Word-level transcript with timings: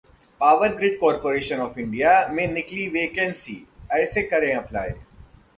power 0.41 0.73
Grid 0.75 0.97
Corporation 0.99 1.59
of 1.59 1.77
India 1.77 2.13
में 2.31 2.47
निकली 2.53 2.87
vacancy, 2.89 3.61
ऐसे 3.91 4.23
करें 4.23 4.53
अप्लाई 4.55 4.89